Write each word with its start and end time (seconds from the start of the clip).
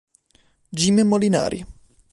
Jim 0.77 0.97
Molinari 1.05 1.61